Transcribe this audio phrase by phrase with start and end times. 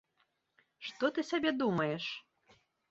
[0.89, 2.03] Што ты сабе думаеш?